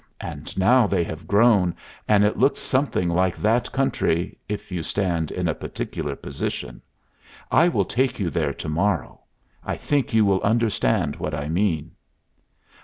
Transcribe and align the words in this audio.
And 0.21 0.57
now 0.57 0.87
they 0.87 1.03
have 1.03 1.27
grown, 1.27 1.75
and 2.07 2.23
it 2.23 2.35
looks 2.35 2.59
something 2.59 3.07
like 3.07 3.37
that 3.37 3.71
country, 3.71 4.35
if 4.49 4.71
you 4.71 4.81
stand 4.81 5.29
in 5.29 5.47
a 5.47 5.53
particular 5.53 6.15
position. 6.15 6.81
I 7.51 7.67
will 7.69 7.85
take 7.85 8.17
you 8.19 8.31
there 8.31 8.55
to 8.55 8.67
morrow. 8.67 9.21
I 9.63 9.77
think 9.77 10.11
you 10.11 10.25
will 10.25 10.41
understand 10.41 11.17
what 11.17 11.35
I 11.35 11.49
mean." 11.49 11.91